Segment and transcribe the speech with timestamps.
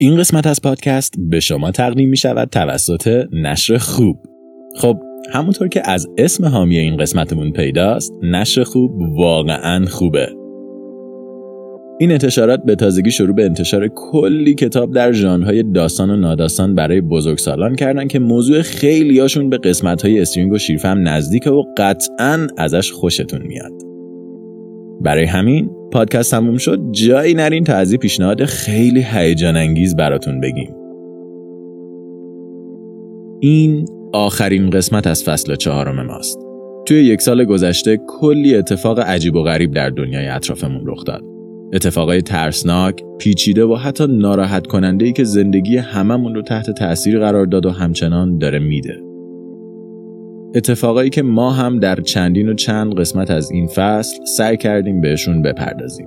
[0.00, 4.16] این قسمت از پادکست به شما تقدیم می شود توسط نشر خوب
[4.76, 4.96] خب
[5.32, 10.28] همونطور که از اسم حامی این قسمتمون پیداست نشر خوب واقعا خوبه
[11.98, 17.00] این انتشارات به تازگی شروع به انتشار کلی کتاب در ژانرهای داستان و ناداستان برای
[17.00, 23.42] بزرگسالان کردن که موضوع خیلیاشون به قسمت‌های استرینگ و شیرفهم نزدیکه و قطعا ازش خوشتون
[23.42, 23.72] میاد.
[25.00, 30.74] برای همین پادکست تموم شد جایی نرین تا از پیشنهاد خیلی هیجان انگیز براتون بگیم.
[33.40, 36.38] این آخرین قسمت از فصل چهارم ماست.
[36.86, 41.22] توی یک سال گذشته کلی اتفاق عجیب و غریب در دنیای اطرافمون رخ داد.
[41.72, 47.46] اتفاقای ترسناک، پیچیده و حتی ناراحت کننده ای که زندگی هممون رو تحت تأثیر قرار
[47.46, 49.07] داد و همچنان داره میده.
[50.54, 55.42] اتفاقایی که ما هم در چندین و چند قسمت از این فصل سعی کردیم بهشون
[55.42, 56.06] بپردازیم.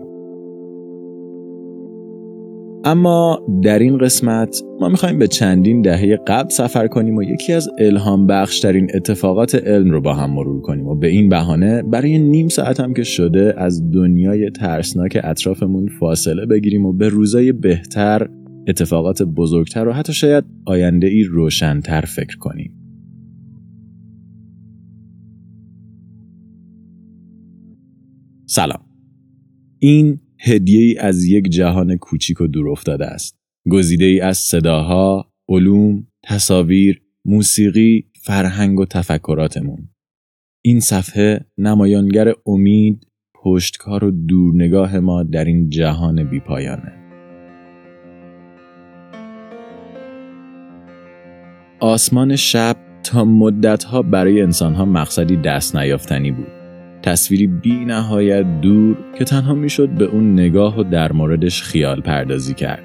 [2.84, 7.70] اما در این قسمت ما می‌خوایم به چندین دهه قبل سفر کنیم و یکی از
[7.80, 12.48] الهام بخشترین اتفاقات علم رو با هم مرور کنیم و به این بهانه برای نیم
[12.48, 18.28] ساعت هم که شده از دنیای ترسناک اطرافمون فاصله بگیریم و به روزای بهتر
[18.67, 22.80] اتفاقات بزرگتر و حتی شاید آینده ای روشنتر فکر کنیم.
[28.53, 28.85] سلام.
[29.80, 33.35] این هدیه ای از یک جهان کوچیک و دور افتاده است.
[33.69, 39.89] گزیده ای از صداها، علوم، تصاویر، موسیقی، فرهنگ و تفکراتمون.
[40.61, 46.93] این صفحه نمایانگر امید، پشتکار و دورنگاه ما در این جهان بیپایانه.
[51.80, 56.61] آسمان شب تا مدتها برای انسانها مقصدی دست نیافتنی بود.
[57.02, 62.53] تصویری بی نهایت دور که تنها می‌شد به اون نگاه و در موردش خیال پردازی
[62.53, 62.83] کرد.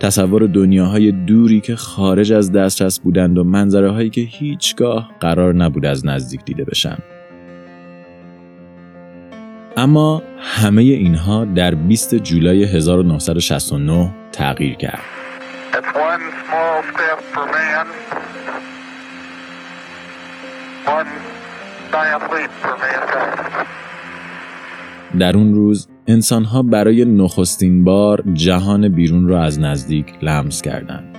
[0.00, 5.86] تصور دنیاهای دوری که خارج از دسترس بودند و منظره هایی که هیچگاه قرار نبود
[5.86, 6.98] از نزدیک دیده بشن.
[9.76, 15.00] اما همه اینها در 20 جولای 1969 تغییر کرد.
[25.18, 31.18] در اون روز انسانها برای نخستین بار جهان بیرون را از نزدیک لمس کردند.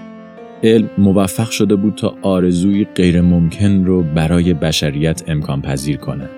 [0.64, 6.30] علم موفق شده بود تا آرزوی غیر ممکن رو برای بشریت امکان پذیر کنه.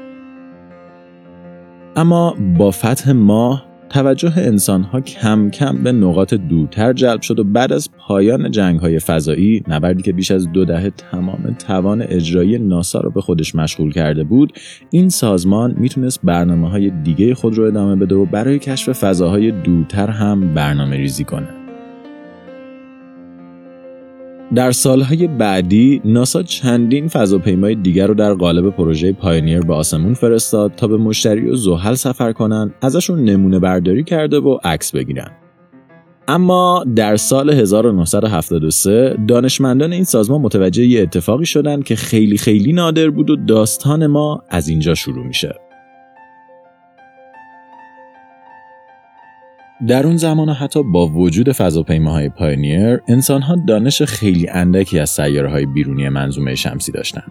[1.96, 7.74] اما با فتح ماه توجه انسانها کم کم به نقاط دورتر جلب شد و بعد
[7.74, 13.00] از پایان جنگ های فضایی نبردی که بیش از دو دهه تمام توان اجرایی ناسا
[13.00, 14.54] رو به خودش مشغول کرده بود
[14.90, 20.10] این سازمان می‌تونست برنامه های دیگه خود رو ادامه بده و برای کشف فضاهای دورتر
[20.10, 21.59] هم برنامه ریزی کنه.
[24.56, 30.76] در سالهای بعدی ناسا چندین فضاپیمای دیگر رو در قالب پروژه پاینیر به آسمون فرستاد
[30.76, 35.32] تا به مشتری و زحل سفر کنن ازشون نمونه برداری کرده و عکس بگیرن.
[36.28, 43.10] اما در سال 1973 دانشمندان این سازمان متوجه یه اتفاقی شدن که خیلی خیلی نادر
[43.10, 45.69] بود و داستان ما از اینجا شروع میشه.
[49.88, 55.66] در اون زمان حتی با وجود فضاپیماهای پاینیر انسانها دانش خیلی اندکی از سیاره های
[55.66, 57.24] بیرونی منظومه شمسی داشتن.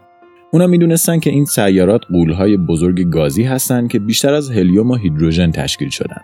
[0.52, 5.50] اونا می‌دونستن که این سیارات قولهای بزرگ گازی هستند که بیشتر از هلیوم و هیدروژن
[5.50, 6.20] تشکیل شدن.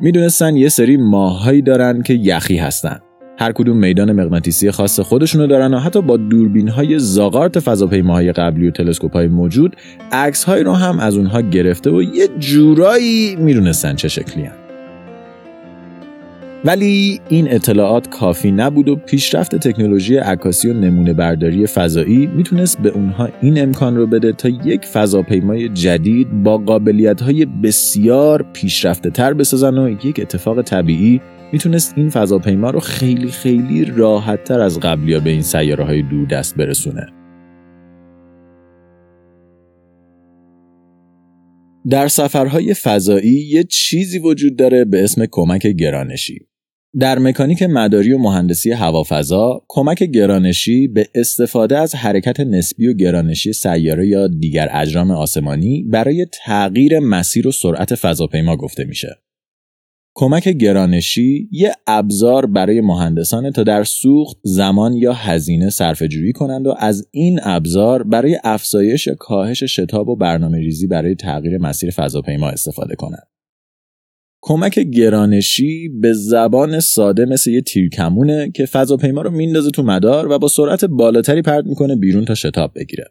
[0.00, 2.98] می‌دونستن یه سری ماههایی دارن که یخی هستن.
[3.38, 8.68] هر کدوم میدان مغناطیسی خاص خودشونو دارن و حتی با دوربین های زاغارت فضاپیماهای قبلی
[8.68, 9.76] و تلسکوپ های موجود
[10.12, 14.65] عکس رو هم از اونها گرفته و یه جورایی می‌دونستن چه شکلی هن.
[16.66, 22.88] ولی این اطلاعات کافی نبود و پیشرفت تکنولوژی عکاسی و نمونه برداری فضایی می‌تونست به
[22.88, 29.34] اونها این امکان رو بده تا یک فضاپیمای جدید با قابلیت های بسیار پیشرفته تر
[29.34, 31.20] بسازن و یک اتفاق طبیعی
[31.52, 36.26] می‌تونست این فضاپیما رو خیلی خیلی راحت تر از قبلی به این سیاره های دور
[36.26, 37.06] دست برسونه.
[41.90, 46.46] در سفرهای فضایی یه چیزی وجود داره به اسم کمک گرانشی.
[47.00, 53.52] در مکانیک مداری و مهندسی هوافضا کمک گرانشی به استفاده از حرکت نسبی و گرانشی
[53.52, 59.16] سیاره یا دیگر اجرام آسمانی برای تغییر مسیر و سرعت فضاپیما گفته میشه.
[60.14, 66.66] کمک گرانشی یه ابزار برای مهندسان تا در سوخت زمان یا هزینه صرفه جویی کنند
[66.66, 72.48] و از این ابزار برای افزایش کاهش شتاب و برنامه ریزی برای تغییر مسیر فضاپیما
[72.48, 73.35] استفاده کنند.
[74.48, 80.38] کمک گرانشی به زبان ساده مثل یه تیرکمونه که فضاپیما رو میندازه تو مدار و
[80.38, 83.04] با سرعت بالاتری پرت می‌کنه بیرون تا شتاب بگیره.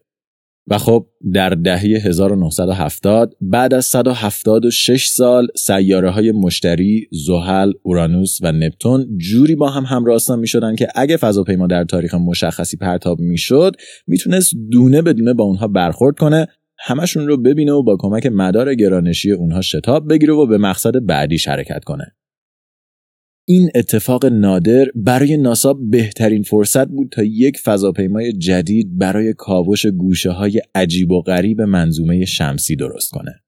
[0.68, 8.52] و خب در دهه 1970 بعد از 176 سال سیاره های مشتری، زحل، اورانوس و
[8.52, 13.38] نپتون جوری با هم همراستان می شدن که اگه فضاپیما در تاریخ مشخصی پرتاب می
[13.38, 13.76] شد
[14.08, 16.48] می‌تونست دونه به دونه با اونها برخورد کنه
[16.88, 21.48] همشون رو ببینه و با کمک مدار گرانشی اونها شتاب بگیره و به مقصد بعدیش
[21.48, 22.16] حرکت کنه.
[23.48, 30.32] این اتفاق نادر برای ناسا بهترین فرصت بود تا یک فضاپیمای جدید برای کاوش گوشه
[30.32, 33.44] های عجیب و غریب منظومه شمسی درست کنه.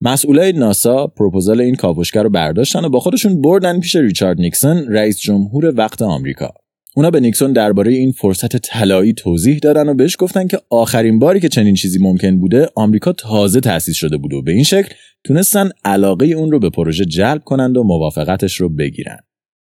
[0.00, 5.18] مسئولای ناسا پروپوزال این کاوشگر رو برداشتن و با خودشون بردن پیش ریچارد نیکسون رئیس
[5.18, 6.63] جمهور وقت آمریکا.
[6.96, 11.40] اونا به نیکسون درباره این فرصت طلایی توضیح دادن و بهش گفتن که آخرین باری
[11.40, 14.94] که چنین چیزی ممکن بوده آمریکا تازه تأسیس شده بود و به این شکل
[15.24, 19.18] تونستن علاقه اون رو به پروژه جلب کنند و موافقتش رو بگیرن.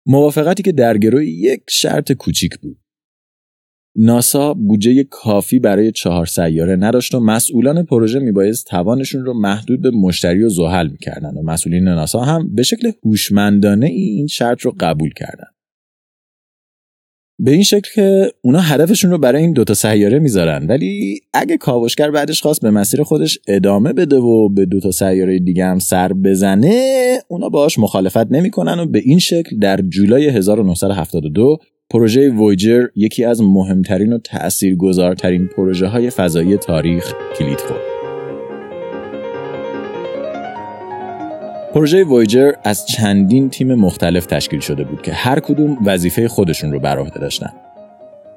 [0.06, 2.78] موافقتی که در گروه یک شرط کوچیک بود.
[3.96, 9.92] ناسا بودجه کافی برای چهار سیاره نداشت و مسئولان پروژه میبایست توانشون رو محدود به
[9.92, 14.76] مشتری و زحل می‌کردن و مسئولین ناسا هم به شکل هوشمندانه ای این شرط رو
[14.80, 15.61] قبول کردند.
[17.44, 22.12] به این شکل که اونا هدفشون رو برای این دوتا سیاره می‌ذارن ولی اگه کاوشگر
[22.12, 27.18] بعدش خواست به مسیر خودش ادامه بده و به دوتا سیاره دیگه هم سر بزنه
[27.28, 31.58] اونا باهاش مخالفت نمی‌کنن و به این شکل در جولای 1972
[31.90, 37.91] پروژه وویجر یکی از مهمترین و تأثیرگذارترین پروژه های فضایی تاریخ کلید خورد.
[41.74, 46.80] پروژه وایجر از چندین تیم مختلف تشکیل شده بود که هر کدوم وظیفه خودشون رو
[46.80, 47.50] بر عهده داشتن.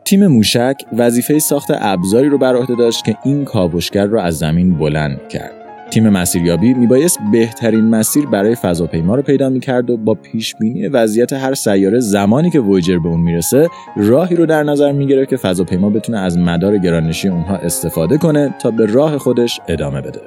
[0.05, 4.79] تیم موشک وظیفه ساخت ابزاری رو بر عهده داشت که این کاوشگر رو از زمین
[4.79, 5.53] بلند کرد.
[5.91, 11.33] تیم مسیریابی میبایست بهترین مسیر برای فضاپیما رو پیدا می‌کرد و با پیش بینی وضعیت
[11.33, 15.91] هر سیاره زمانی که وویجر به اون می‌رسه راهی رو در نظر می‌گیره که فضاپیما
[15.91, 20.21] بتونه از مدار گرانشی اونها استفاده کنه تا به راه خودش ادامه بده.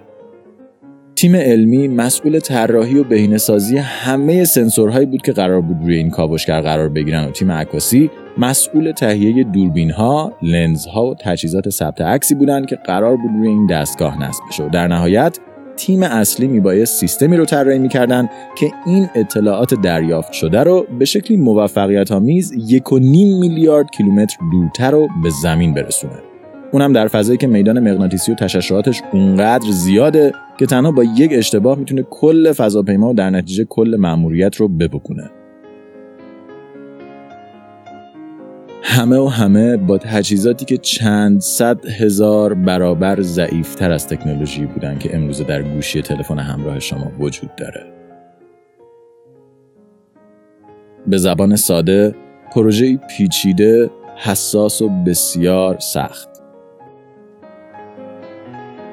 [1.17, 6.61] تیم علمی مسئول طراحی و بهینه‌سازی همه سنسورهایی بود که قرار بود روی این کاوشگر
[6.61, 12.75] قرار بگیرن و تیم عکاسی مسئول تهیه دوربین‌ها، لنزها و تجهیزات ثبت عکسی بودند که
[12.75, 15.39] قرار بود روی این دستگاه نصب بشه و در نهایت
[15.77, 21.37] تیم اصلی میبایست سیستمی رو طراحی می‌کردن که این اطلاعات دریافت شده رو به شکلی
[21.37, 26.36] موفقیت آمیز یک و نیم میلیارد کیلومتر دورتر رو به زمین برسونه.
[26.71, 31.77] اونم در فضایی که میدان مغناطیسی و تشعشعاتش اونقدر زیاده که تنها با یک اشتباه
[31.79, 35.29] می‌تونه کل فضاپیما و در نتیجه کل مأموریت رو بپکونه.
[38.81, 45.15] همه و همه با تجهیزاتی که چند صد هزار برابر ضعیفتر از تکنولوژی بودن که
[45.15, 47.83] امروزه در گوشی تلفن همراه شما وجود داره.
[51.07, 52.15] به زبان ساده
[52.51, 56.36] پروژه پیچیده، حساس و بسیار سخت.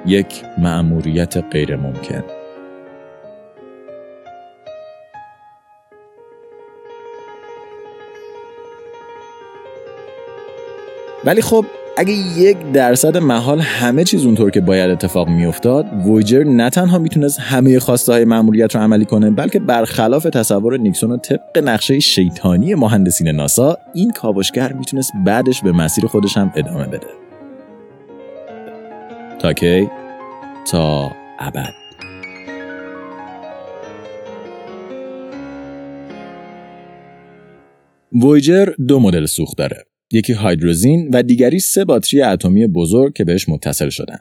[0.06, 2.24] یک مأموریت غیر ممکن
[11.24, 11.64] ولی خب
[11.96, 17.40] اگه یک درصد محال همه چیز اونطور که باید اتفاق میافتاد وویجر نه تنها می‌تونست
[17.40, 22.74] همه خواسته های مأموریت رو عملی کنه بلکه برخلاف تصور نیکسون و طبق نقشه شیطانی
[22.74, 27.24] مهندسین ناسا این کاوشگر می‌تونست بعدش به مسیر خودش هم ادامه بده.
[29.44, 29.90] تا؟
[30.70, 31.74] تا ابد
[38.12, 43.48] وویجر دو مدل سوخت داره یکی هایدروزین و دیگری سه باتری اتمی بزرگ که بهش
[43.48, 44.18] متصل شدن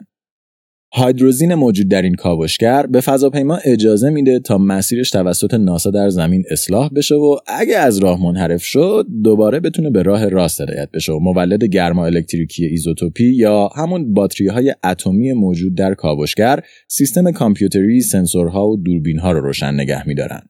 [0.96, 6.44] هایدروزین موجود در این کاوشگر به فضاپیما اجازه میده تا مسیرش توسط ناسا در زمین
[6.50, 11.12] اصلاح بشه و اگه از راه منحرف شد دوباره بتونه به راه راست هدایت بشه
[11.12, 18.00] و مولد گرما الکتریکی ایزوتوپی یا همون باتری های اتمی موجود در کاوشگر سیستم کامپیوتری
[18.00, 20.42] سنسورها و دوربین ها رو روشن نگه میدارن.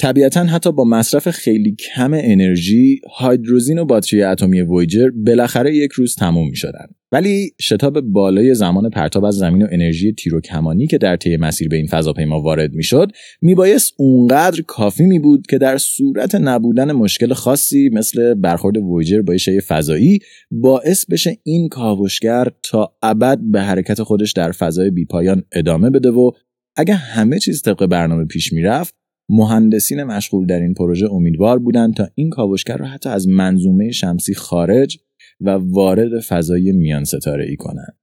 [0.00, 6.14] طبیعتا حتی با مصرف خیلی کم انرژی هایدروزین و باتری اتمی وویجر بالاخره یک روز
[6.14, 6.86] تموم می شدن.
[7.12, 11.68] ولی شتاب بالای زمان پرتاب از زمین و انرژی تیر کمانی که در طی مسیر
[11.68, 17.32] به این فضاپیما وارد می‌شد میبایست اونقدر کافی می بود که در صورت نبودن مشکل
[17.32, 20.18] خاصی مثل برخورد وویجر با شی فضایی
[20.50, 26.30] باعث بشه این کاوشگر تا ابد به حرکت خودش در فضای بیپایان ادامه بده و
[26.76, 28.99] اگه همه چیز طبق برنامه پیش می‌رفت
[29.32, 34.34] مهندسین مشغول در این پروژه امیدوار بودند تا این کاوشگر را حتی از منظومه شمسی
[34.34, 34.98] خارج
[35.40, 37.96] و وارد فضای میان ستاره ای کنند.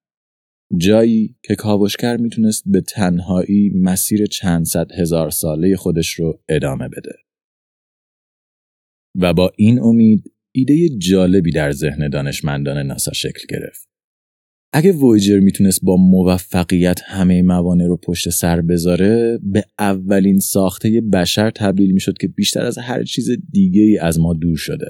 [0.77, 7.13] جایی که کاوشگر می‌تونست به تنهایی مسیر چند صد هزار ساله خودش رو ادامه بده.
[9.15, 13.96] و با این امید ایده جالبی در ذهن دانشمندان ناسا شکل گرفت.
[14.77, 21.51] اگه وویجر می‌تونست با موفقیت همه موانع رو پشت سر بذاره به اولین ساخته بشر
[21.51, 24.88] تبدیل می‌شد که بیشتر از هر چیز دیگه ای از ما دور شده.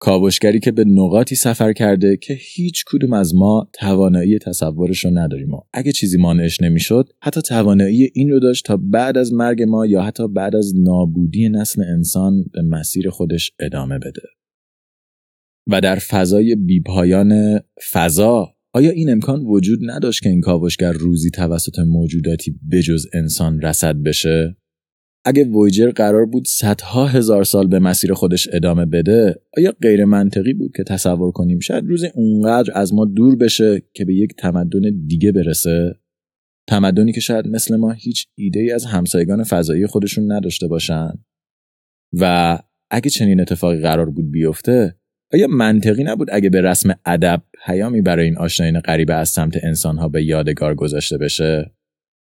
[0.00, 5.54] کاوشگری که به نقاطی سفر کرده که هیچ کدوم از ما توانایی تصورش رو نداریم
[5.54, 9.86] و اگه چیزی مانعش نمی‌شد حتی توانایی این رو داشت تا بعد از مرگ ما
[9.86, 14.22] یا حتی بعد از نابودی نسل انسان به مسیر خودش ادامه بده
[15.70, 17.60] و در فضای بیپایان
[17.92, 23.96] فضا آیا این امکان وجود نداشت که این کاوشگر روزی توسط موجوداتی بجز انسان رسد
[23.96, 24.56] بشه؟
[25.24, 30.52] اگه وویجر قرار بود صدها هزار سال به مسیر خودش ادامه بده آیا غیر منطقی
[30.52, 35.06] بود که تصور کنیم شاید روزی اونقدر از ما دور بشه که به یک تمدن
[35.06, 35.94] دیگه برسه؟
[36.68, 41.12] تمدنی که شاید مثل ما هیچ ایده ای از همسایگان فضایی خودشون نداشته باشن.
[42.12, 42.58] و
[42.90, 44.96] اگه چنین اتفاقی قرار بود بیفته
[45.32, 50.08] آیا منطقی نبود اگه به رسم ادب پیامی برای این آشنایان غریبه از سمت انسانها
[50.08, 51.74] به یادگار گذاشته بشه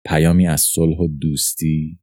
[0.05, 1.99] پیامی از صلح و دوستی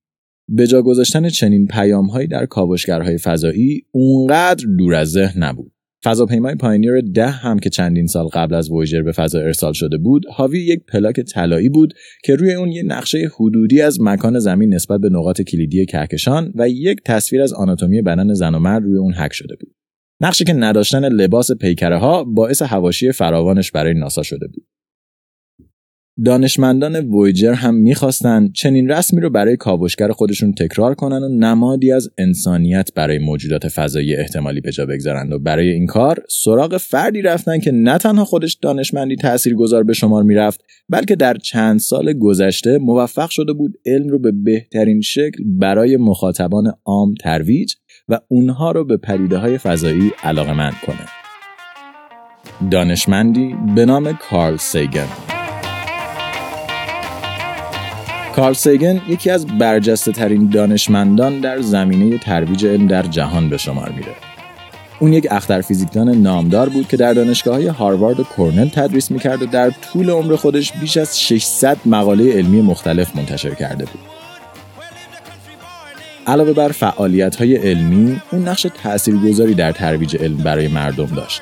[0.50, 5.72] به جا گذاشتن چنین پیامهایی در کاوشگرهای فضایی اونقدر دور از ذهن نبود.
[6.04, 10.26] فضاپیمای پاینیر ده هم که چندین سال قبل از وویجر به فضا ارسال شده بود،
[10.34, 15.02] حاوی یک پلاک طلایی بود که روی اون یه نقشه حدودی از مکان زمین نسبت
[15.02, 19.14] به نقاط کلیدی کهکشان و یک تصویر از آناتومی بدن زن و مرد روی اون
[19.14, 19.76] حک شده بود.
[20.22, 24.68] نقشی که نداشتن لباس پیکره ها باعث هواشی فراوانش برای ناسا شده بود.
[26.26, 32.10] دانشمندان وویجر هم می‌خواستند چنین رسمی رو برای کاوشگر خودشون تکرار کنن و نمادی از
[32.18, 37.60] انسانیت برای موجودات فضایی احتمالی به جا بگذارند و برای این کار سراغ فردی رفتن
[37.60, 43.30] که نه تنها خودش دانشمندی تاثیرگذار به شمار می‌رفت بلکه در چند سال گذشته موفق
[43.30, 47.74] شده بود علم رو به بهترین شکل برای مخاطبان عام ترویج
[48.12, 51.08] و اونها رو به پدیده های فضایی علاقمند کنه
[52.72, 55.08] دانشمندی به نام کارل سیگن
[58.36, 63.90] کارل سیگن یکی از برجسته ترین دانشمندان در زمینه ترویج علم در جهان به شمار
[63.90, 64.16] میره.
[65.00, 69.42] اون یک اختر فیزیکدان نامدار بود که در دانشگاه های هاروارد و کورنل تدریس می‌کرد
[69.42, 74.11] و در طول عمر خودش بیش از 600 مقاله علمی مختلف منتشر کرده بود.
[76.32, 81.42] علاوه بر فعالیت های علمی، اون نقش تاثیرگذاری در ترویج علم برای مردم داشت.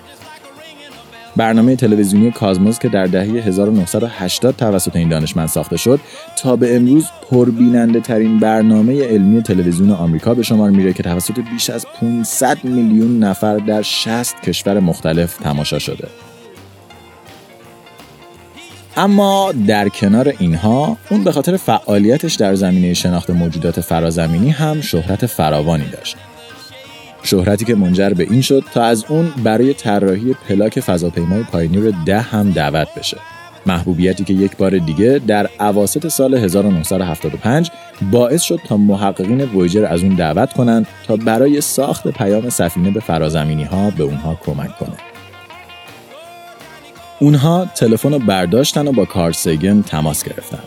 [1.36, 6.00] برنامه تلویزیونی کازموس که در دهه 1980 توسط این دانشمند ساخته شد
[6.38, 11.70] تا به امروز پربیننده ترین برنامه علمی تلویزیون آمریکا به شمار میره که توسط بیش
[11.70, 16.08] از 500 میلیون نفر در 60 کشور مختلف تماشا شده.
[18.98, 25.26] اما در کنار اینها اون به خاطر فعالیتش در زمینه شناخت موجودات فرازمینی هم شهرت
[25.26, 26.18] فراوانی داشت.
[27.24, 32.20] شهرتی که منجر به این شد تا از اون برای طراحی پلاک فضاپیمای پاینیر ده
[32.20, 33.18] هم دعوت بشه
[33.66, 37.72] محبوبیتی که یک بار دیگه در عواست سال 1975
[38.12, 43.00] باعث شد تا محققین وویجر از اون دعوت کنند تا برای ساخت پیام سفینه به
[43.00, 45.19] فرازمینی ها به اونها کمک کنه.
[47.20, 50.60] اونها تلفن رو برداشتن و با کارسیگن تماس گرفتن.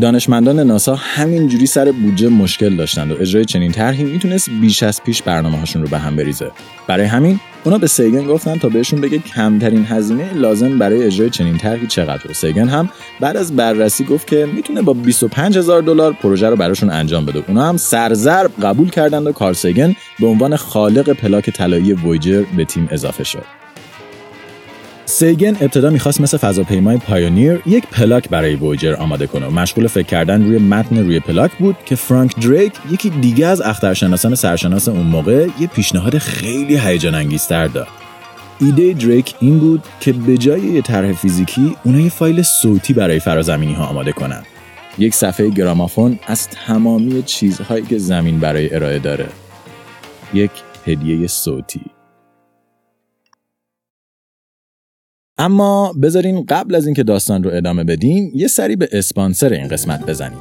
[0.00, 5.22] دانشمندان ناسا همینجوری سر بودجه مشکل داشتند و اجرای چنین طرحی می‌تونست بیش از پیش
[5.22, 6.50] برنامه هاشون رو به هم بریزه.
[6.86, 11.58] برای همین اونا به سیگن گفتن تا بهشون بگه کمترین هزینه لازم برای اجرای چنین
[11.58, 12.30] طرحی چقدر.
[12.30, 12.88] و سیگن هم
[13.20, 17.44] بعد از بررسی گفت که می‌تونه با 25 هزار دلار پروژه رو براشون انجام بده.
[17.48, 22.44] اونا هم سر ضرب قبول کردند و کار سیگن به عنوان خالق پلاک طلایی وویجر
[22.56, 23.59] به تیم اضافه شد.
[25.10, 30.06] سیگن ابتدا می‌خواست مثل فضاپیمای پایونیر یک پلاک برای وویجر آماده کنه و مشغول فکر
[30.06, 35.06] کردن روی متن روی پلاک بود که فرانک دریک یکی دیگه از اخترشناسان سرشناس اون
[35.06, 37.86] موقع یه پیشنهاد خیلی هیجان انگیزتر داد.
[38.60, 43.20] ایده دریک این بود که به جای یه طرح فیزیکی اونا یه فایل صوتی برای
[43.20, 44.42] فرازمینی ها آماده کنن.
[44.98, 49.28] یک صفحه گرامافون از تمامی چیزهایی که زمین برای ارائه داره.
[50.34, 50.50] یک
[50.86, 51.80] هدیه صوتی.
[55.40, 60.06] اما بذارین قبل از اینکه داستان رو ادامه بدیم یه سری به اسپانسر این قسمت
[60.06, 60.38] بزنیم.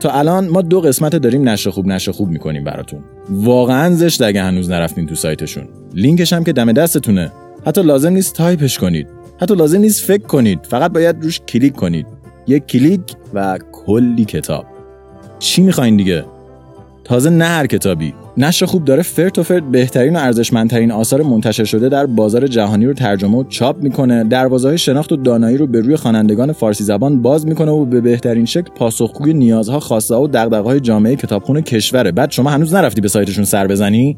[0.00, 3.00] تا الان ما دو قسمت داریم نشر خوب نشر خوب می‌کنیم براتون.
[3.30, 5.68] واقعا زشت اگه هنوز نرفتین تو سایتشون.
[5.94, 7.32] لینکش هم که دم دستتونه.
[7.66, 9.06] حتی لازم نیست تایپش کنید.
[9.40, 10.58] حتی لازم نیست فکر کنید.
[10.62, 12.06] فقط باید روش کلیک کنید.
[12.46, 13.00] یک کلیک
[13.34, 14.66] و کلی کتاب.
[15.38, 16.24] چی می‌خواین دیگه؟
[17.04, 18.14] تازه نه هر کتابی.
[18.36, 22.86] نشر خوب داره فرت و فرت بهترین و ارزشمندترین آثار منتشر شده در بازار جهانی
[22.86, 24.24] رو ترجمه و چاپ می‌کنه.
[24.24, 28.00] دروازه های شناخت و دانایی رو به روی خوانندگان فارسی زبان باز می‌کنه و به
[28.00, 32.12] بهترین شکل پاسخگوی نیازها خواسته و دغدغه‌های جامعه کتابخون کشوره.
[32.12, 34.16] بعد شما هنوز نرفتی به سایتشون سر بزنی؟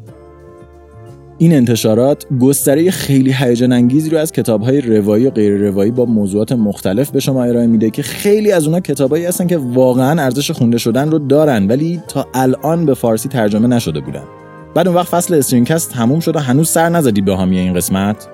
[1.37, 6.51] این انتشارات گستره خیلی هیجان انگیزی رو از کتاب‌های روایی و غیر روایی با موضوعات
[6.51, 10.77] مختلف به شما ارائه میده که خیلی از اونها کتابایی هستن که واقعا ارزش خونده
[10.77, 14.23] شدن رو دارن ولی تا الان به فارسی ترجمه نشده بودن.
[14.75, 18.27] بعد اون وقت فصل استرینکست تموم شد و هنوز سر نزدی به حامی این قسمت.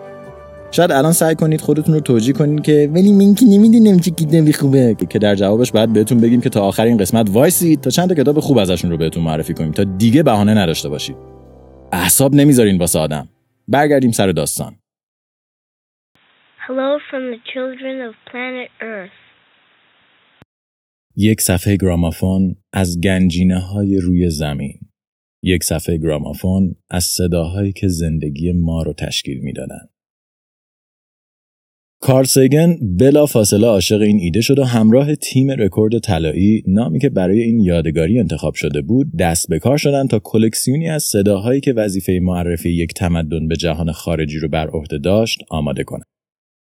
[0.71, 4.53] شاید الان سعی کنید خودتون رو توجیه کنید که ولی من که نمی‌دونم چه کتابی
[4.53, 8.09] خوبه که در جوابش بعد بهتون بگیم که تا آخر این قسمت وایسید تا چند
[8.09, 11.30] تا کتاب خوب ازشون رو بهتون معرفی کنیم تا دیگه بهانه نداشته باشید.
[11.93, 13.29] احساب نمی‌ذارین واسه آدم
[13.67, 14.75] برگردیم سر داستان
[16.67, 19.21] Hello from the children of planet Earth.
[21.15, 24.79] یک صفحه گرامافون از گنجینه های روی زمین
[25.43, 29.89] یک صفحه گرامافون از صداهایی که زندگی ما رو تشکیل می‌دادند.
[32.03, 37.09] کارل سیگن بلا فاصله عاشق این ایده شد و همراه تیم رکورد طلایی نامی که
[37.09, 41.73] برای این یادگاری انتخاب شده بود دست به کار شدن تا کلکسیونی از صداهایی که
[41.73, 46.05] وظیفه معرفی یک تمدن به جهان خارجی رو بر عهده داشت آماده کنند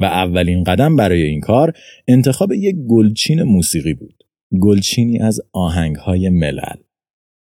[0.01, 1.73] و اولین قدم برای این کار
[2.09, 4.25] انتخاب یک گلچین موسیقی بود.
[4.61, 6.77] گلچینی از آهنگهای ملل.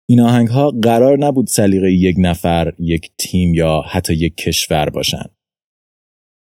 [0.10, 5.30] این آهنگها قرار نبود سلیقه یک نفر، یک تیم یا حتی یک کشور باشند.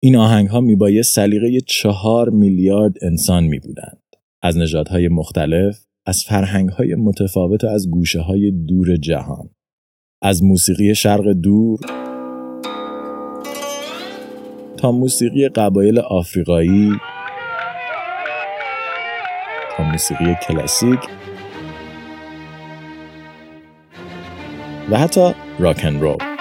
[0.06, 4.02] این آهنگ ها میبایه سلیقه چهار میلیارد انسان می بودند.
[4.42, 9.50] از نژادهای مختلف، از فرهنگ های متفاوت و از گوشه های دور جهان.
[10.22, 11.80] از موسیقی شرق دور
[14.76, 16.90] تا موسیقی قبایل آفریقایی
[19.76, 21.00] تا موسیقی کلاسیک
[24.90, 26.35] و حتی راکن رول.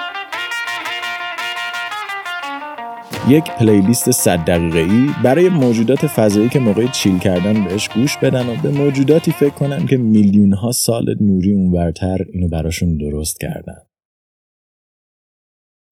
[3.29, 8.50] یک پلیلیست 100 دقیقه ای برای موجودات فضایی که موقع چیل کردن بهش گوش بدن
[8.50, 13.82] و به موجوداتی فکر کنن که میلیون ها سال نوری اونورتر اینو براشون درست کردن.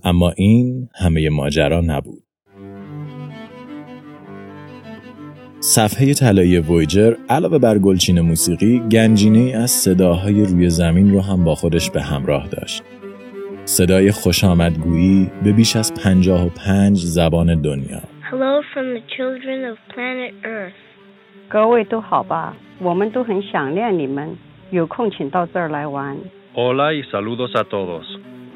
[0.04, 2.24] اما این همه ماجرا نبود.
[5.60, 11.56] صفحه طلایی وویجر علاوه بر گلچین موسیقی گنجینه از صداهای روی زمین رو هم با
[11.56, 12.84] خودش به همراه داشت.
[13.65, 19.59] صدای خوش آمدگویی به بیش از پنجاه و پنج زبان دنیا Hello from the children
[19.73, 20.81] of planet Earth.
[21.49, 24.37] 各位都好吧，我们都很想念你们，
[24.71, 26.17] 有空请到这儿来玩。
[26.55, 28.07] Hola y saludos a todos.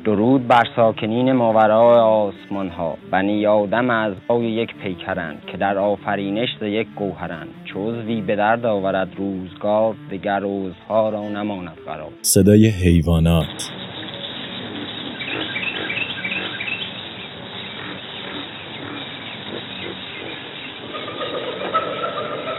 [0.05, 6.49] درود بر ساکنین ماورای آسمان ها بنی آدم از بای یک پیکرند که در آفرینش
[6.61, 13.71] ز یک گوهرند چوزوی به درد آورد روزگار دگر روزها را نماند قرار صدای حیوانات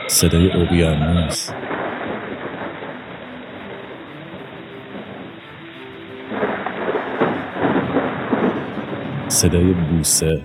[0.08, 1.50] صدای اقیانوس
[9.28, 10.42] صدای بوسه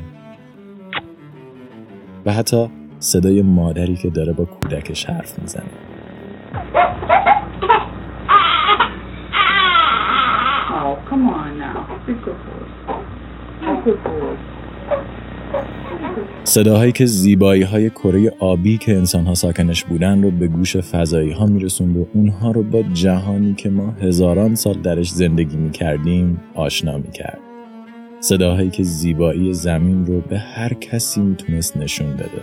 [2.26, 5.64] و حتی صدای مادری که داره با کودکش حرف می‌زنه
[10.86, 11.82] Oh, come on now.
[12.06, 13.04] Be good boy.
[13.62, 14.38] Be good boy.
[16.44, 21.32] صداهایی که زیبایی های کره آبی که انسان ها ساکنش بودن رو به گوش فضایی
[21.32, 26.42] ها میرسوند و اونها رو با جهانی که ما هزاران سال درش زندگی می کردیم
[26.56, 27.40] آشنا می کرد.
[28.20, 32.42] صداهایی که زیبایی زمین رو به هر کسی می‌تونست نشون بده.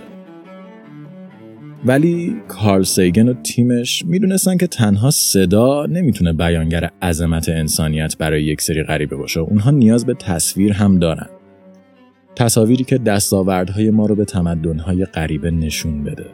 [1.84, 8.60] ولی کارل سیگن و تیمش می‌دونستن که تنها صدا نمی‌تونه بیانگر عظمت انسانیت برای یک
[8.60, 9.40] سری غریبه باشه.
[9.40, 11.26] اونها نیاز به تصویر هم دارن.
[12.40, 16.26] تصاویری که دستاوردهای ما رو به تمدنهای غریبه نشون بده.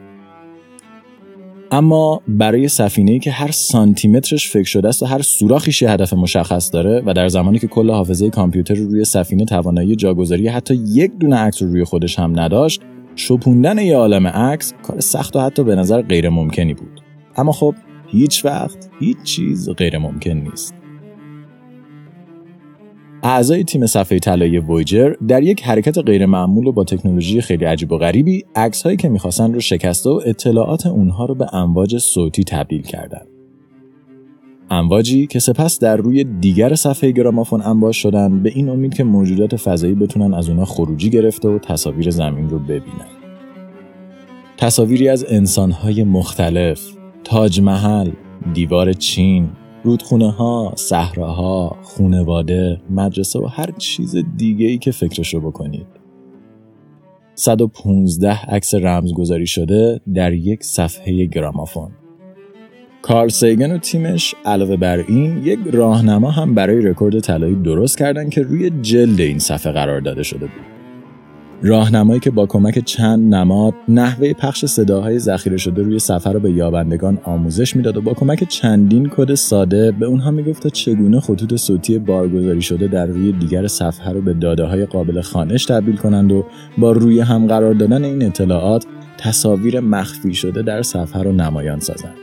[1.71, 7.03] اما برای سفینه‌ای که هر سانتیمترش فکر شده است و هر سوراخیش هدف مشخص داره
[7.05, 11.35] و در زمانی که کل حافظه کامپیوتر رو روی سفینه توانایی جاگذاری حتی یک دونه
[11.35, 12.81] عکس رو روی خودش هم نداشت،
[13.15, 17.01] شپوندن یه عالم عکس کار سخت و حتی به نظر غیر ممکنی بود.
[17.35, 17.75] اما خب
[18.07, 20.73] هیچ وقت هیچ چیز غیر ممکن نیست.
[23.29, 27.97] اعضای تیم صفحه طلایی وویجر در یک حرکت غیرمعمول و با تکنولوژی خیلی عجیب و
[27.97, 32.81] غریبی عکس هایی که می‌خواستن رو شکسته و اطلاعات اونها رو به امواج صوتی تبدیل
[32.81, 33.27] کردند.
[34.69, 39.55] امواجی که سپس در روی دیگر صفحه گرامافون انباش شدن به این امید که موجودات
[39.55, 43.07] فضایی بتونن از اونها خروجی گرفته و تصاویر زمین رو ببینن.
[44.57, 46.81] تصاویری از انسانهای مختلف،
[47.23, 48.11] تاج محل،
[48.53, 49.49] دیوار چین،
[49.83, 55.87] رودخونه ها، صحراها، خونواده، مدرسه و هر چیز دیگه ای که فکرشو بکنید.
[57.35, 61.91] 115 عکس رمزگذاری شده در یک صفحه گرامافون.
[63.01, 68.29] کارل سیگن و تیمش علاوه بر این یک راهنما هم برای رکورد طلایی درست کردن
[68.29, 70.76] که روی جلد این صفحه قرار داده شده بود.
[71.61, 76.51] راهنمایی که با کمک چند نماد نحوه پخش صداهای ذخیره شده روی سفر رو به
[76.51, 81.55] یابندگان آموزش می‌داد و با کمک چندین کد ساده به اونها می‌گفت تا چگونه خطوط
[81.55, 86.31] صوتی بارگذاری شده در روی دیگر صفحه رو به داده های قابل خانش تبدیل کنند
[86.31, 86.45] و
[86.77, 88.85] با روی هم قرار دادن این اطلاعات
[89.17, 92.15] تصاویر مخفی شده در صفحه رو نمایان سازند.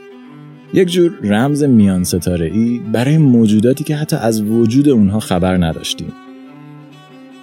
[0.74, 6.12] یک جور رمز میان ستاره ای برای موجوداتی که حتی از وجود اونها خبر نداشتیم.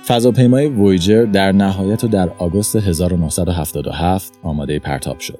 [0.08, 5.40] فضاپیمای وویجر در نهایت و در آگوست 1977 آماده پرتاب شد.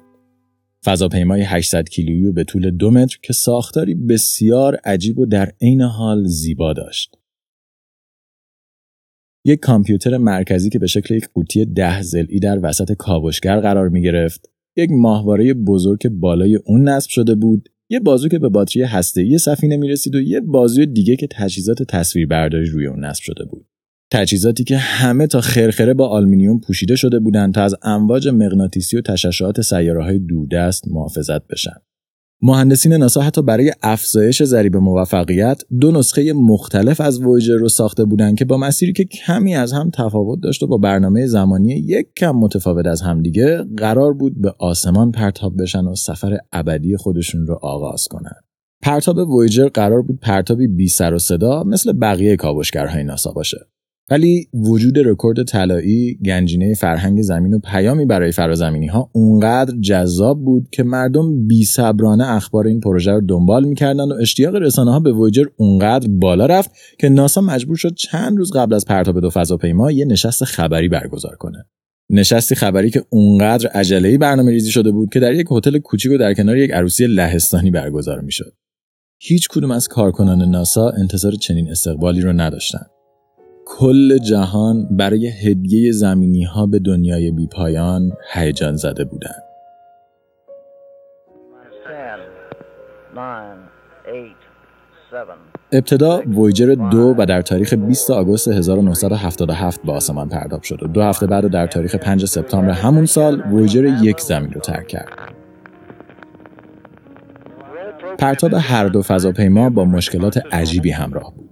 [0.84, 6.24] فضاپیمای 800 کیلویی به طول دو متر که ساختاری بسیار عجیب و در عین حال
[6.24, 7.18] زیبا داشت.
[9.44, 14.02] یک کامپیوتر مرکزی که به شکل یک قوطی ده زلی در وسط کاوشگر قرار می
[14.02, 19.38] گرفت، یک ماهواره بزرگ بالای اون نصب شده بود، یه بازو که به باتری هسته‌ای
[19.38, 23.66] سفینه می رسید و یه بازوی دیگه که تجهیزات تصویربرداری روی اون نصب شده بود.
[24.12, 29.00] تجهیزاتی که همه تا خرخره با آلومینیوم پوشیده شده بودند تا از امواج مغناطیسی و
[29.00, 31.74] تشعشعات سیاره های دوردست محافظت بشن.
[32.42, 38.38] مهندسین ناسا حتی برای افزایش ضریب موفقیت دو نسخه مختلف از وویجر رو ساخته بودند
[38.38, 42.30] که با مسیری که کمی از هم تفاوت داشت و با برنامه زمانی یک کم
[42.30, 48.08] متفاوت از همدیگه قرار بود به آسمان پرتاب بشن و سفر ابدی خودشون رو آغاز
[48.08, 48.44] کنند.
[48.82, 53.66] پرتاب وویجر قرار بود پرتابی بی سر و صدا مثل بقیه کاوشگرهای ناسا باشه.
[54.12, 60.68] ولی وجود رکورد طلایی گنجینه فرهنگ زمین و پیامی برای فرازمینی ها اونقدر جذاب بود
[60.72, 65.12] که مردم بی صبرانه اخبار این پروژه رو دنبال می‌کردن و اشتیاق رسانه ها به
[65.12, 69.90] وویجر اونقدر بالا رفت که ناسا مجبور شد چند روز قبل از پرتاب دو فضاپیما
[69.90, 71.64] یه نشست خبری برگزار کنه
[72.10, 76.18] نشستی خبری که اونقدر عجله‌ای برنامه ریزی شده بود که در یک هتل کوچیک و
[76.18, 78.52] در کنار یک عروسی لهستانی برگزار می‌شد.
[79.20, 82.86] هیچ کدوم از کارکنان ناسا انتظار چنین استقبالی رو نداشتند.
[83.66, 89.42] کل جهان برای هدیه زمینی ها به دنیای بی پایان هیجان زده بودند.
[95.72, 101.02] ابتدا وویجر دو و در تاریخ 20 آگوست 1977 به آسمان پرداب شد و دو
[101.02, 105.08] هفته بعد و در تاریخ 5 سپتامبر همون سال وویجر یک زمین رو ترک کرد.
[108.18, 111.51] پرتاب هر دو فضاپیما با مشکلات عجیبی همراه بود.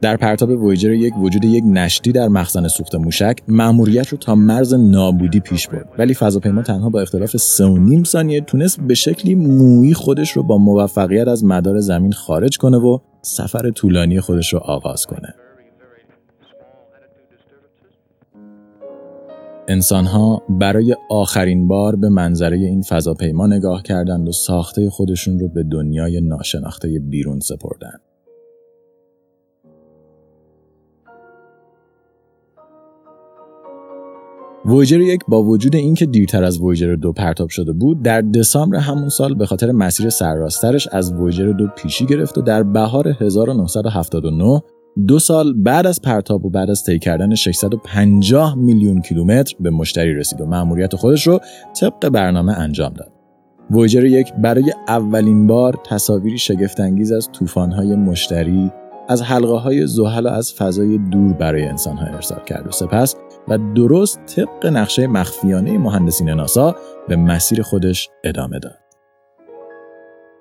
[0.00, 4.74] در پرتاب وویجر یک وجود یک نشتی در مخزن سوخت موشک مأموریت رو تا مرز
[4.74, 10.30] نابودی پیش برد ولی فضاپیما تنها با اختلاف 3.5 ثانیه تونست به شکلی مویی خودش
[10.30, 15.34] رو با موفقیت از مدار زمین خارج کنه و سفر طولانی خودش رو آغاز کنه
[19.68, 25.62] انسانها برای آخرین بار به منظره این فضاپیما نگاه کردند و ساخته خودشون رو به
[25.62, 28.05] دنیای ناشناخته بیرون سپردند.
[34.68, 39.08] وویجر یک با وجود اینکه دیرتر از وویجر دو پرتاب شده بود در دسامبر همون
[39.08, 44.62] سال به خاطر مسیر سرراسترش از وویجر دو پیشی گرفت و در بهار 1979
[45.06, 50.14] دو سال بعد از پرتاب و بعد از طی کردن 650 میلیون کیلومتر به مشتری
[50.14, 51.40] رسید و مأموریت خودش رو
[51.80, 53.12] طبق برنامه انجام داد.
[53.70, 58.72] وویجر یک برای اولین بار تصاویری شگفتانگیز از طوفان‌های مشتری
[59.08, 63.16] از حلقه های زحل و از فضای دور برای انسان ها ارسال کرد و سپس
[63.48, 66.76] و درست طبق نقشه مخفیانه مهندسین ناسا
[67.08, 68.78] به مسیر خودش ادامه داد.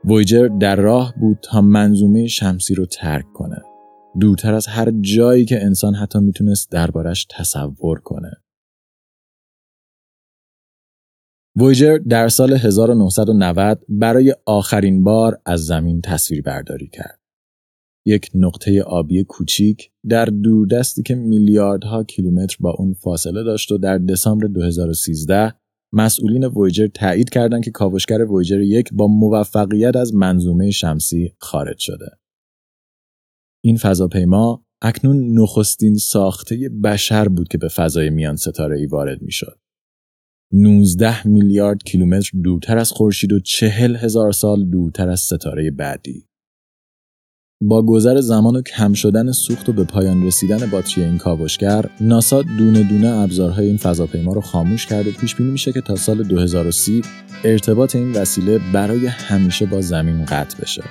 [0.06, 3.62] وویجر در راه بود تا منظومه شمسی رو ترک کنه.
[4.20, 8.32] دورتر از هر جایی که انسان حتی می‌تونست دربارش تصور کنه.
[11.56, 17.25] وویجر در سال 1990 برای آخرین بار از زمین تصویر برداری کرد.
[18.06, 23.98] یک نقطه آبی کوچیک در دوردستی که میلیاردها کیلومتر با اون فاصله داشت و در
[23.98, 25.54] دسامبر 2013
[25.94, 32.10] مسئولین وویجر تایید کردند که کاوشگر وویجر یک با موفقیت از منظومه شمسی خارج شده.
[33.64, 39.32] این فضاپیما اکنون نخستین ساخته بشر بود که به فضای میان ستاره ای وارد می
[39.32, 39.60] شد.
[40.52, 46.28] 19 میلیارد کیلومتر دورتر از خورشید و چهل هزار سال دورتر از ستاره بعدی.
[47.68, 52.42] با گذر زمان و کم شدن سوخت و به پایان رسیدن باتری این کاوشگر ناسا
[52.42, 56.24] دونه دونه ابزارهای این فضاپیما رو خاموش کرد و پیش بینی میشه که تا سال
[56.24, 57.02] 2030
[57.44, 60.84] ارتباط این وسیله برای همیشه با زمین قطع بشه.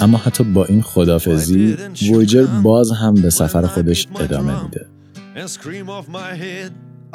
[0.00, 1.76] اما حتی با این خدافزی
[2.12, 4.86] وویجر باز هم به سفر خودش ادامه میده.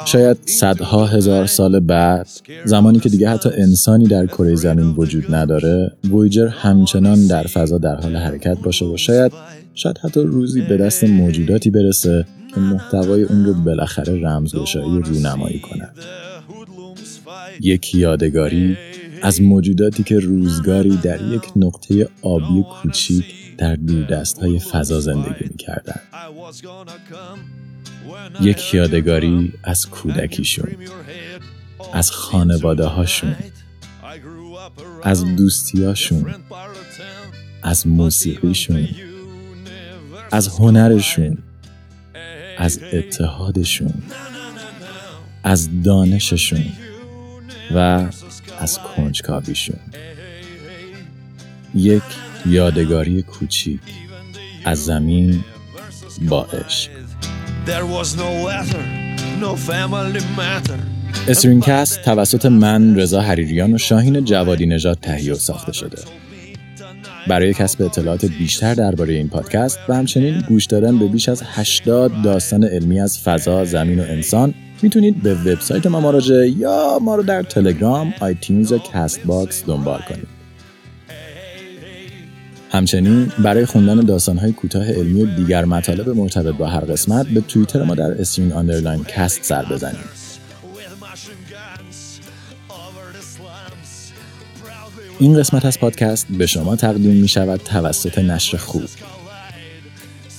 [0.04, 2.28] شاید صدها هزار سال بعد
[2.64, 7.96] زمانی که دیگه حتی انسانی در کره زمین وجود نداره وویجر همچنان در فضا در
[7.96, 9.32] حال حرکت باشه و شاید
[9.74, 15.96] شاید حتی روزی به دست موجوداتی برسه که محتوای اون رو بالاخره رمزگشایی رونمایی کنند
[17.60, 18.76] یک یادگاری
[19.22, 23.76] از موجوداتی که روزگاری در یک نقطه آبی کوچیک در
[24.10, 26.00] دست های فضا زندگی می کردن.
[28.40, 30.76] یک یادگاری از کودکیشون
[31.92, 33.36] از خانواده هاشون
[35.02, 36.34] از دوستیاشون
[37.62, 38.88] از موسیقیشون.
[40.32, 41.38] از هنرشون.
[42.58, 43.94] از اتحادشون.
[45.42, 46.64] از دانششون.
[47.74, 48.08] و
[48.58, 49.78] از کنجکاویشون.
[51.74, 52.02] یک
[52.48, 53.80] یادگاری کوچیک
[54.64, 55.44] از زمین
[56.28, 56.90] با عشق.
[61.28, 65.98] استرینکست توسط من رضا حریریان و شاهین جوادی نژاد تهیه و ساخته شده.
[67.28, 72.22] برای کسب اطلاعات بیشتر درباره این پادکست و همچنین گوش دادن به بیش از 80
[72.22, 77.22] داستان علمی از فضا، زمین و انسان می‌تونید به وبسایت ما مراجعه یا ما رو
[77.22, 80.35] در تلگرام، iTunes و Castbox دنبال کنید.
[82.70, 87.82] همچنین برای خوندن داستانهای کوتاه علمی و دیگر مطالب مرتبط با هر قسمت به توییتر
[87.82, 90.26] ما در String underline cast سر بزنید.
[95.18, 98.82] این قسمت از پادکست به شما تقدیم می شود توسط نشر خوب.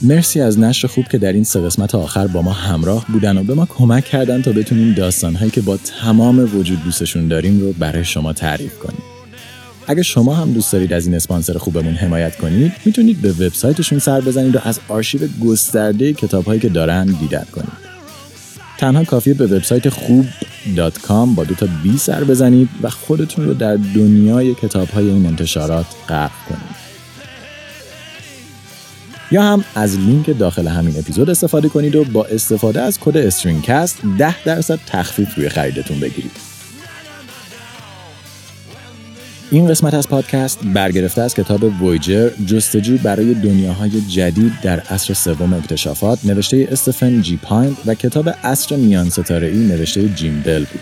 [0.02, 3.44] مرسی از نشر خوب که در این سه قسمت آخر با ما همراه بودن و
[3.44, 8.06] به ما کمک کردن تا بتونیم داستانهایی که با تمام وجود دوستشون داریم رو برای
[8.06, 9.17] شما تعریف کنیم.
[9.88, 14.22] اگه شما هم دوست دارید از این اسپانسر خوبمون حمایت کنید می‌تونید به وبسایتشون سر
[14.22, 17.88] بزنید و از آرشیو گسترده کتابهایی که دارن دیدن کنید
[18.78, 20.26] تنها کافیه به وبسایت خوب
[20.76, 25.26] .com با دو تا b سر بزنید و خودتون رو در دنیای کتاب های این
[25.26, 26.78] انتشارات غرق کنید
[29.32, 33.98] یا هم از لینک داخل همین اپیزود استفاده کنید و با استفاده از کد StringCast
[34.18, 36.47] 10 درصد تخفیف روی خریدتون بگیرید.
[39.52, 45.54] این قسمت از پادکست برگرفته از کتاب وویجر جستجو برای دنیاهای جدید در عصر سوم
[45.54, 50.82] اکتشافات نوشته استفن جی پاین و کتاب عصر میان ستاره ای نوشته جیم بل بود.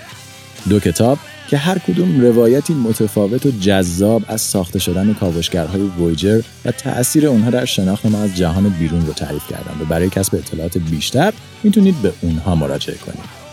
[0.69, 6.71] دو کتاب که هر کدوم روایتی متفاوت و جذاب از ساخته شدن کاوشگرهای وویجر و
[6.71, 10.77] تأثیر اونها در شناخت ما از جهان بیرون رو تعریف کردن و برای کسب اطلاعات
[10.77, 13.45] بیشتر می‌تونید به اونها مراجعه کنید.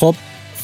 [0.00, 0.14] خب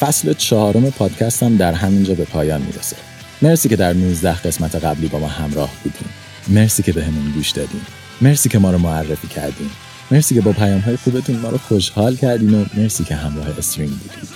[0.05, 2.97] فصل چهارم پادکستم در همینجا به پایان می‌رسه.
[3.43, 6.09] مرسی که در 19 قسمت قبلی با ما همراه بودیم.
[6.49, 7.87] مرسی که به همون گوش دادیم.
[8.21, 9.71] مرسی که ما رو معرفی کردیم.
[10.11, 13.89] مرسی که با پیام های خوبتون ما رو خوشحال کردین و مرسی که همراه استریم
[13.89, 14.29] بودید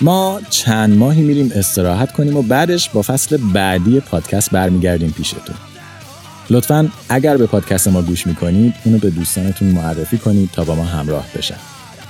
[0.00, 5.56] ما چند ماهی میریم استراحت کنیم و بعدش با فصل بعدی پادکست برمیگردیم پیشتون
[6.50, 10.84] لطفا اگر به پادکست ما گوش می‌کنید اونو به دوستانتون معرفی کنید تا با ما
[10.84, 11.56] همراه بشن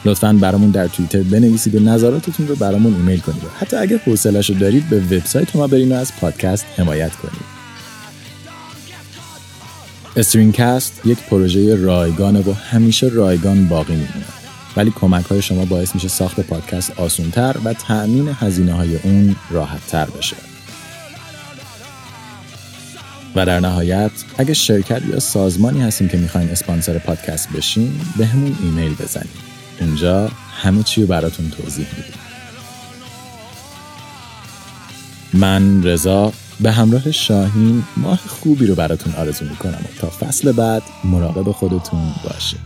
[0.05, 3.43] لطفا برامون در توییتر بنویسید و نظراتتون رو برامون ایمیل کنید.
[3.61, 7.55] حتی اگر حوصله‌اش رو دارید به وبسایت ما برین و از پادکست حمایت کنید.
[10.17, 14.25] استرینکست یک پروژه رایگانه و همیشه رایگان باقی میمونه.
[14.77, 19.87] ولی کمک های شما باعث میشه ساخت پادکست آسونتر و تأمین هزینه های اون راحت
[19.87, 20.37] تر بشه.
[23.37, 28.57] و در نهایت اگه شرکت یا سازمانی هستیم که می‌خواین اسپانسر پادکست بشین به همون
[28.63, 29.54] ایمیل بزنید.
[29.81, 30.31] اونجا
[30.63, 32.21] همه چی رو براتون توضیح میدیم
[35.33, 40.83] من رضا به همراه شاهین ماه خوبی رو براتون آرزو می‌کنم و تا فصل بعد
[41.05, 42.57] مراقب خودتون باشه